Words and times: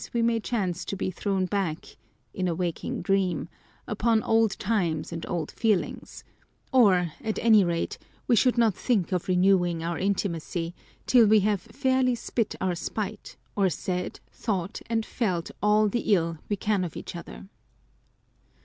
183 0.01 0.19
we 0.19 0.25
may 0.25 0.39
chance 0.39 0.83
to 0.83 0.95
be 0.95 1.11
thrown 1.11 1.45
back 1.45 1.95
(in 2.33 2.47
a 2.47 2.55
waking 2.55 3.03
dream) 3.03 3.47
upon 3.87 4.23
old 4.23 4.57
times 4.57 5.11
and 5.13 5.27
old 5.29 5.51
feelings: 5.51 6.23
or 6.73 7.13
at 7.23 7.37
any 7.37 7.63
rate 7.63 7.99
we 8.27 8.35
should 8.35 8.57
not 8.57 8.73
think 8.73 9.11
of 9.11 9.27
renewing 9.27 9.83
our 9.83 9.99
intimacy, 9.99 10.73
till 11.05 11.27
we 11.27 11.41
have 11.41 11.61
fairly 11.61 12.15
spit 12.15 12.55
our 12.59 12.73
spite, 12.73 13.37
or 13.55 13.69
said, 13.69 14.19
thought 14.31 14.81
and 14.87 15.05
felt 15.05 15.51
all 15.61 15.87
the 15.87 16.15
ill 16.15 16.39
we 16.49 16.55
can 16.55 16.83
of 16.83 16.97
each 16.97 17.15
other. 17.15 17.47